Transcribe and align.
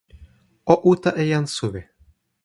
o 0.73 0.75
uta 0.91 1.11
e 1.21 1.23
jan 1.29 1.45
suwi. 1.55 1.81